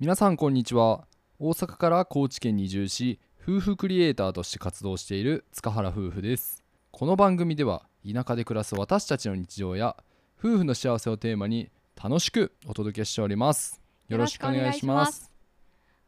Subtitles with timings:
[0.00, 1.08] 皆さんこんにちは。
[1.40, 6.62] 大阪から高知県に移住し夫婦クリエイターとして活動している塚原夫婦です。
[6.92, 9.96] この番組では田舎で暮らす私たちの日常や
[10.38, 11.68] 夫婦の幸せをテーマに
[12.00, 13.80] 楽しくお届けしております。
[14.06, 15.32] よろしくお願いします。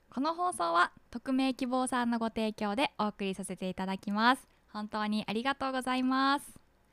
[0.09, 4.46] この放送は匿名希望さんのご提供でお送りさせていただきます。
[4.72, 6.45] 本当にありがとうございます。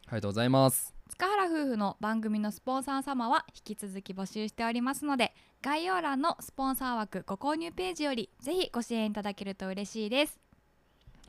[0.08, 10.38] ありがとうございます塚原夫婦の番組のスポンサー様は引き続き募集しておりますので概要欄のスポンサー枠ご購入ページよりぜひご支援いただけると嬉しいです。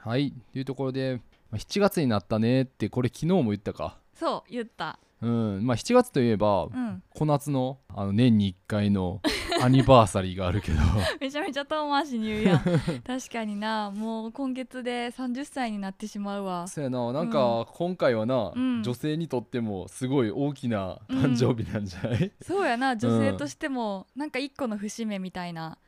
[0.00, 0.32] はい。
[0.52, 3.98] というところでまあ7月になったねってこれ昨日も言ったか。
[4.14, 5.66] そう言ったうん。
[5.66, 7.02] まあ7月といえばうん。
[7.10, 9.20] 小夏のあの年に1回の
[9.62, 10.78] アニバーサリーがあるけど。
[11.20, 12.60] めちゃめちゃ遠回しに言うやん。
[13.04, 13.90] 確かにな。
[13.90, 16.68] もう今月で30歳になってしまうわ。
[16.68, 17.12] そうやな。
[17.12, 18.82] なんか今回はな、うん。
[18.82, 22.96] 女性にとってもすごい大きな誕生日なんじゃない、そうやな。
[22.96, 25.78] 女性としてもなんか一個の節目みたいな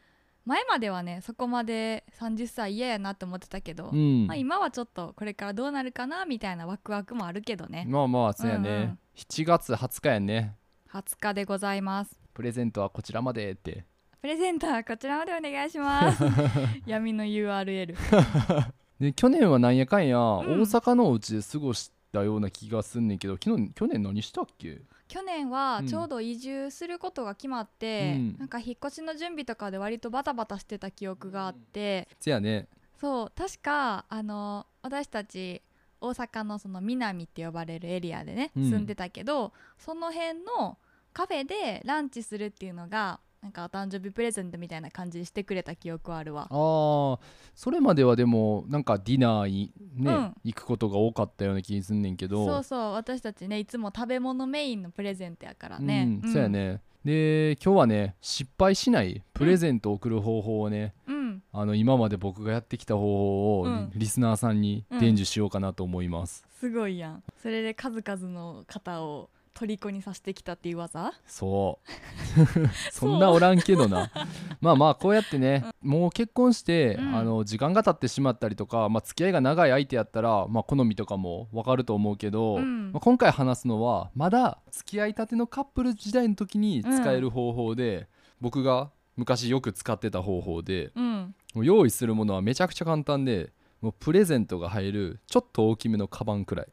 [0.47, 4.27] 前まではねそこまで30歳嫌やなって思ってたけど、うん。
[4.27, 7.85] まあ、今はちょっとこれからどうなるかなみたいなワクワクもあるけどね。
[7.89, 8.99] まあまあそうやね、うんうん。
[9.17, 10.57] 7月20日やね。
[10.93, 12.19] 20日でございます。
[12.35, 13.85] プレゼントはこちらまでって。
[14.21, 16.23] プレゼントはこちらまでお願いします。
[16.85, 17.95] 闇の URL
[19.01, 20.21] で去年はなんやかんや、ん。
[20.21, 24.83] 大阪のお家で過ごしたような気がすんねんけど昨日去年何したっけ？
[25.11, 25.87] 去年はうん。
[25.89, 28.37] ちょうど移住することが決まって、うん。
[28.39, 32.69] なんか引っ越しの準備とかで割とバタバタしてた記憶があって、せやね。
[33.01, 35.63] そう確かあの私たち
[36.01, 38.71] 大阪のその南って呼ばれるエリアでね、うん。
[38.71, 40.79] 住んでたけどその辺の
[41.13, 46.47] カフェでランチするっていうのがなんかお誕生日プレゼントみたいな感じにしてくれた記憶はあるわ。
[46.51, 47.19] あー
[47.55, 50.35] それまではでもなんかディナーにね、うん。
[50.45, 52.45] 行くことが多かったような気すんねんけど。
[52.45, 56.83] そうそう私たちねいつも食べ物メインのプレゼントやからね、うんそうやね。
[57.03, 61.43] で今日はね失敗しないプレゼントを送る方法をね、うん。
[61.53, 63.91] あの今まで僕がやってきた方法をリ,、うん。
[63.95, 67.23] リスナーさんに伝授しようかなと思います、すごいやん。
[67.43, 69.31] それで数々の方を
[69.67, 71.13] 虜にさせてきたっていう技？
[71.27, 72.71] そう。
[72.93, 74.11] そんなおらんけどな。
[74.61, 77.15] まあまあこうやってね、もう結婚して、うん。
[77.17, 82.93] あの時間が経ってしまったりとか、まあ、付き合いが長い相手やったら、まあ、好みとかも分かると思うけど、うん。
[82.93, 88.09] まあ、今回話すのはまだ付き合いたてのカップル時代の時に使える方法で、
[88.41, 91.35] 僕が昔よく使ってた方法でうん。
[91.55, 96.67] もう用意するものはめちゃくちゃ簡単でもうプレゼントが入るちょっと大きめのカバンくらい、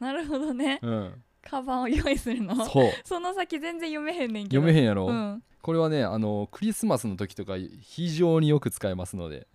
[0.00, 0.80] なるほどね。
[0.82, 2.64] うん、カバンを用意するの？
[2.66, 2.90] そう。
[3.04, 4.62] その先全然読めへんねんけど。
[4.62, 9.46] 読めへんやろ、うん、これはねあのクリスマスの時とか非常によく使えますので。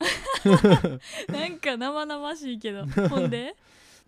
[1.29, 2.85] なんか生々しいけど。
[3.09, 3.55] ほんで？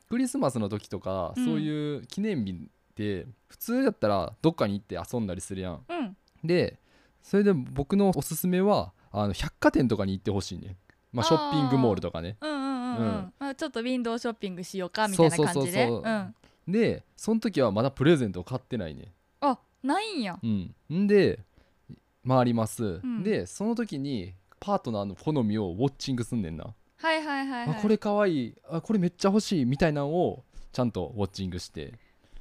[0.09, 1.45] クリスマスの時とか、うん。
[1.45, 2.55] そういう記念日っ
[2.95, 5.83] て普通だったらどっかに行って遊んだりするやん。
[5.87, 6.17] うん。
[6.43, 6.79] で
[7.21, 10.75] それで僕のおすすめはあの百貨店とかに行ってほしいね
[11.13, 12.37] まあショッピングモールとかね。
[12.41, 13.33] うんうんうんうん、うん。
[13.39, 15.55] まあ、ちょっとウィンドウショッピングしようかみたいな感じで。
[15.55, 16.01] そうそうそうそう。
[16.05, 16.35] うん
[16.67, 19.13] でその時はまだプレゼントを買ってないね。
[19.41, 20.39] あないんや。
[20.41, 20.73] うん。
[20.91, 21.39] んで
[22.27, 23.23] 回ります、ん。
[23.23, 28.47] でその時にパートナーの好みをウォッチングすんねんな、はいはいはい、はい、あこれかわい。
[28.47, 29.65] いあこれめっちゃ欲しい。
[29.65, 31.93] みたいなのをちゃんとウォッチングして、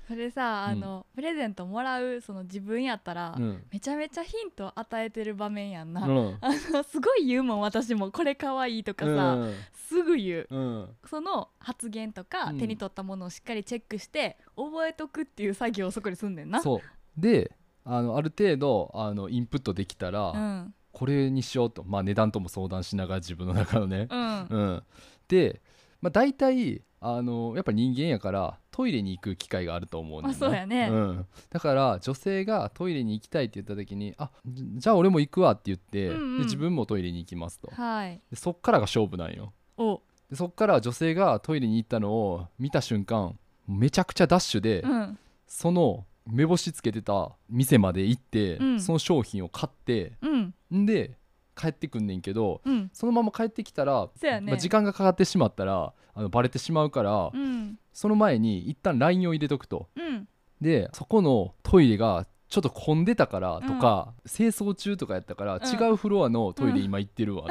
[0.07, 3.63] それさあの、プレゼントもらうその自分やったら、うん。
[3.73, 6.39] めちゃめちゃヒント与えてる場面やんな、うん。
[6.43, 8.11] あのすごい言うもん私も。
[8.11, 9.39] これかわいいとかさ、
[9.73, 10.47] すぐ言う。
[10.51, 10.89] うん。
[11.07, 12.59] その発言とか、うん。
[12.59, 16.61] 手に取ったものをしっかりチェックして覚えとくっていう作業をそこにすんねんな。
[16.61, 16.81] そう。
[17.17, 17.53] で
[17.84, 20.75] あのある程度あのインプットできたら、うん。
[20.93, 24.47] これにしようと、まあ、値段とも相談しながら自分の中のね、うん。
[24.47, 24.83] うん、
[25.27, 25.63] で、
[26.03, 30.89] まあ、大体あのやっぱ人間やからトイレに行く機会があると思うねんなまあそうやね。
[30.91, 36.39] うん、だから女性がトイレに行きたいって言った時に「あじじゃあ俺も行くわ」って言って、うんうん。
[36.39, 37.71] で自分もトイレに行きますと。
[37.73, 38.21] はい。
[38.31, 39.53] でそっからが勝負なんよ。
[39.77, 40.01] お。
[40.31, 43.37] でそっから女性がトイレに行ったのを見た瞬間
[43.67, 45.19] めちゃくちゃダッシュで、うん。
[45.47, 48.81] その目星つけてた店まで行って、うん。
[48.81, 50.55] その商品を買ってうん。
[50.73, 51.19] んで
[51.55, 52.91] 帰ってくんねんけどうん。
[52.93, 54.41] そのまま帰ってきたら、ね。
[54.41, 57.78] まあ、時間がかかってしまったらあのバレてしまうから、うん。
[57.93, 59.89] その前に一旦 LINE を入れとくと。
[59.97, 60.28] うん。
[60.60, 65.63] でそこのトイレがちょっと混んでたからとか、清掃中とかやったから、うん。
[65.63, 66.84] 違うフロアのトイレうん。
[66.84, 67.47] 今行ってるわ、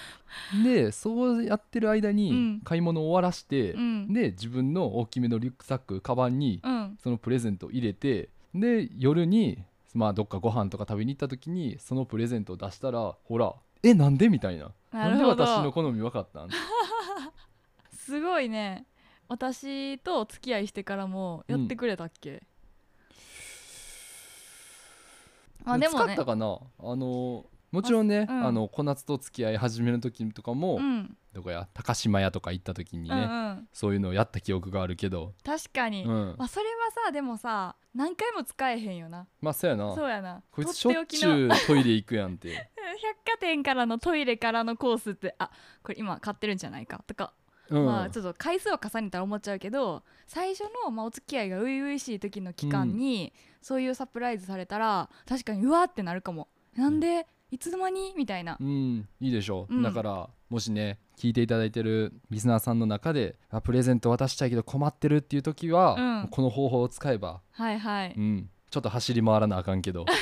[0.64, 2.60] でそうやってる間うにん。
[2.60, 4.12] 買い物終わらして、うん。
[4.12, 6.98] で自分の大きめのリュックサックカバンにうん。
[7.02, 9.62] そのプレゼントを入れてで夜に
[9.94, 14.72] まあどっかご飯とか食べに行った時にそのプレゼントを出したらほらえなんでみたいな。
[14.92, 15.34] なるほど。
[15.34, 16.48] んで私の好み分かったん？
[17.92, 18.86] すごいね。
[19.28, 22.42] 私とお付き合いしてからもやってくれたっけ、
[25.64, 26.04] あでもね。
[26.04, 26.58] 使ったかな？
[26.80, 28.46] あのもちろんね、うん。
[28.46, 31.68] あの小夏と付き合い始める時とかも、うんどこや？
[31.74, 33.24] 高島屋とか行った時にね、うんう
[33.60, 33.68] ん。
[33.72, 39.26] そういうのをやった記憶があるけど、確かに、うん、まあ、それはさでもさ何回も使えへんよな。
[39.40, 39.94] まあそうやな。
[39.94, 40.42] そうやな。
[40.50, 42.70] こいつしとょってちゅうトイレ行くやんって。
[43.02, 45.50] 百貨店からのトイレからのコースってあ
[45.82, 47.02] これ今買ってるんじゃないか？
[47.06, 47.32] とか、
[47.68, 56.48] うん、まあちょっと回数を重ねたら思っちゃうけど最初の、まあ、お付き合いが初々しい時の期間に、そういうサプライズされたら確かにうわーってなるかも。
[56.76, 58.56] なんでいつの間にみたいな。
[58.60, 59.82] うん、いいでしょう、うん。
[59.82, 66.28] だからもしね聞いていただいてるリスナーさんの中であプレゼント渡したいけど困ってるっていう時は、うん。
[66.28, 70.06] この方法を使えば、はいはい、うん、ちょっと走り回らなあかんけど。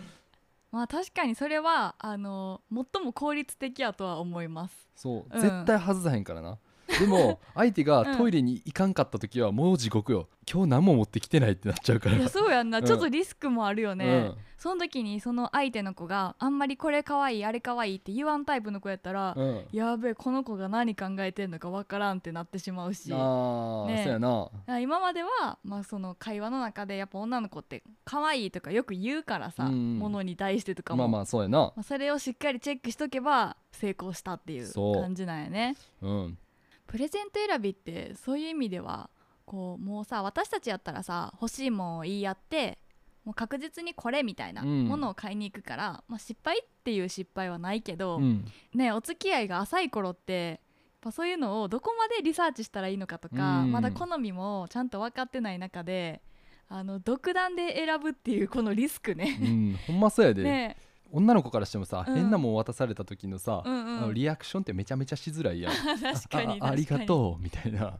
[0.72, 4.88] まあ確かにそれはあの最も効率的やとは思います。
[4.96, 5.40] そう、うん。
[5.40, 6.58] 絶対外さへんからな
[7.00, 10.28] でも 相手がトイレに行かんかった時はもう地獄よ。
[10.50, 12.16] 今日何も持ってきてないってなっちゃうから。
[12.16, 12.84] いやそうやんな、うん。
[12.84, 14.34] ちょっとリスクもあるよね、うん。
[14.58, 23.10] その時にその相手の子があんまりこれかわいいあれかわいいって言わんタイプの子やったら、うん、やべえこの子が何考えてんのかわからんってなってしまうし。
[23.12, 24.80] あー、ねそうやな。
[24.80, 31.58] 今までは、まあ、その会話の中でやっぱ女の子って可愛いとかよく言うからさ、うんものに対してとかも、まあまあそうやな。
[31.58, 34.72] まあそれをしっかりチェックしとけば成功したっていう。
[34.74, 35.76] 感じなんやね。
[36.02, 36.38] うん
[36.86, 39.10] プレゼント選びってそういう意味では
[39.44, 42.78] こうもうさ私たちやったらさ欲しいもんを言い合って
[43.24, 44.84] もう確実にこれみたいなうん。
[44.84, 48.44] ものを買いに行くから、まあ、失敗っていう失敗はないけど、うん。
[48.74, 50.58] ねお付き合いが浅い頃ってやっ
[51.00, 53.72] ぱそういうのをどこまでリサーチしたらいいのかとか、うん。
[53.72, 56.20] まだ好みもちゃんと分かってない中で
[56.68, 59.30] あの独断で選ぶっていうこのリスクうね。
[59.36, 60.76] ん、ほんまそうやで、 ね
[61.14, 62.14] 女の子からしてもさ、うん。
[62.14, 63.98] 変なもん渡された時のさ、うんうん。
[63.98, 65.72] あのリアクションってめちゃめちゃしづらいやん。
[66.02, 67.98] 確かにああありがうとうみたいな、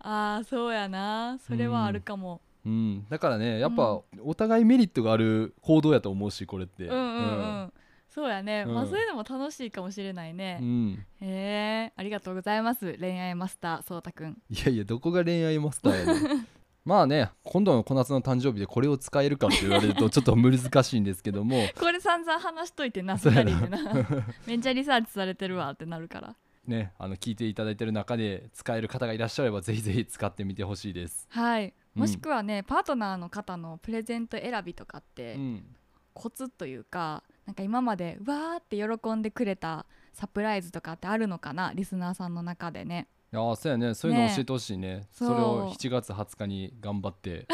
[0.00, 1.38] あーそうやな。
[1.38, 6.86] それはあるかも、うん、だからねやっぱお互いメリットがある行動やと思うしこれって。
[6.86, 7.20] うんうんう
[7.64, 7.72] ん。
[8.08, 10.58] そうやね、まあうんそういうのも楽しいかもしれないね。
[10.60, 11.06] う、ん。
[11.20, 11.92] へえ。
[11.96, 14.36] ありがとうございます恋愛マスターそうたくん。
[14.50, 16.46] いやいやどこが恋愛マスターやねん
[16.84, 21.66] まあね今度の小夏の誕生日でこれを使えるかって言われるとちょっと難しいんですけども。
[21.78, 23.50] これ散々話しといてなそうやな。
[23.50, 24.24] 二人でな。
[24.46, 26.36] めっちゃリサーチされてるわってなるから。
[26.66, 31.74] ねあの聞いていただいてる中で使える方がいらっしゃればぜひぜひ使ってみてほしいです、はい。
[31.96, 32.00] うん。
[32.02, 35.76] もしくはね、パートナーの方のプレゼント選びとかって、うん、
[36.14, 43.94] コツというかなんか今までわーって喜んでくれたサプライズとかってあるのかなリスナーさんの中でねいやーそうやね。
[43.94, 45.06] そういうのね教えてほしいね。
[45.10, 45.28] そう。
[45.28, 47.46] それを7月20日に頑張って。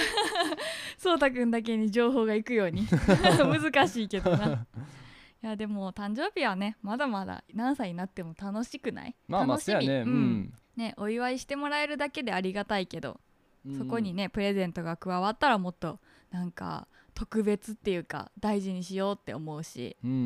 [0.98, 2.84] そうたくんだけに情報がいくように。
[3.38, 4.66] 難しいけどな。
[5.40, 9.14] いやでも誕生日はねまだまだ何歳になっても楽しくない？
[9.28, 10.00] まあまあそうやね。
[10.00, 10.52] うん。
[10.76, 13.20] ねお祝いしてもらえるだけでありがたいけど、
[13.64, 13.78] うん。
[13.78, 16.00] そこにねプレゼントが加わったらもっと
[16.32, 20.22] なんか特別っていうか大事にしようって思うし、うん、うんう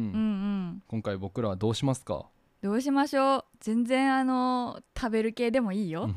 [0.77, 0.83] ん。
[0.89, 2.25] 今回僕らはどうしますか？
[2.63, 3.45] どうしましょう。
[3.59, 6.09] 全然あの食べる系でもいいよ。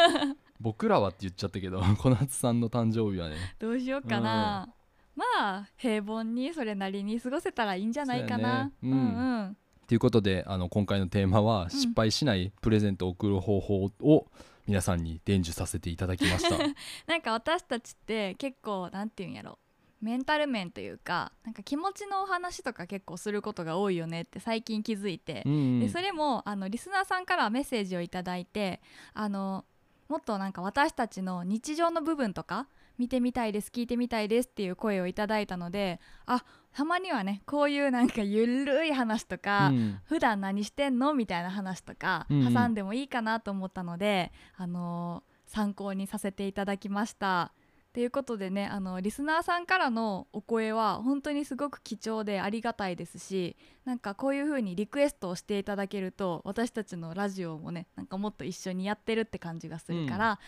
[0.60, 3.36] 僕らはって言っちゃったけど 小夏さんの誕生日はね。
[3.58, 4.68] どうしようかな、
[5.14, 8.38] まあ平凡にそれなりに過ごせたらいいんじゃないかな。
[8.38, 8.72] そうやね。
[8.82, 8.92] うん。
[8.92, 9.56] うんうん。
[9.86, 14.26] ということであの今回のテーマは失敗しないプレゼントを贈る方法を
[14.66, 16.58] 皆さんに伝授させていただきました。
[17.06, 19.58] なんか私たちって結構なんていうんやろ
[20.00, 28.80] メンタル面というかなんか気持ちのお話とか結構することが多いよねって最近気づいてう、んでそれもあのリスナーさんからメッセージをいただいて
[29.14, 29.64] あの
[30.08, 39.98] もっとなんか私たちの日常の部分とか見てみたいです聞いてみたいですっていう声をいただいたのであたまにはねこういうなんかゆるい話とか、うん。
[40.04, 42.54] 普段何してんのみたいな話とかうんうん。
[42.54, 47.52] 挟んでもいいかなと思ったので、あのー参考にさせていただきました。
[47.96, 60.38] ということでねあのリスナーさんからのお声は本当にすごく貴重でありがたいですしなんかこういう風にリクエストをしていただけると私たちのラジオもねなんかもっと一緒にやってるって感じがするから、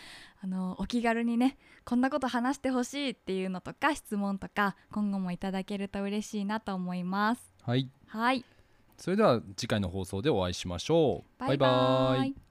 [0.43, 7.51] あのお気軽にねこんなこと話してほしいっていうのとか質問とか今後もいただけると嬉しいなと思います。
[7.63, 7.89] はい。
[8.05, 8.45] はい。
[8.95, 11.39] それでは次回の放送でお会いしましょう。
[11.39, 11.69] バイバイ。
[11.69, 12.48] バイバイ